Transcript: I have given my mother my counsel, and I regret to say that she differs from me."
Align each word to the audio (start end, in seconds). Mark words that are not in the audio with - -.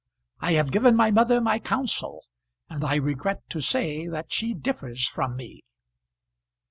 I 0.39 0.53
have 0.53 0.71
given 0.71 0.95
my 0.95 1.11
mother 1.11 1.39
my 1.39 1.59
counsel, 1.59 2.25
and 2.71 2.83
I 2.83 2.95
regret 2.95 3.43
to 3.49 3.61
say 3.61 4.07
that 4.07 4.33
she 4.33 4.55
differs 4.55 5.07
from 5.07 5.35
me." 5.35 5.63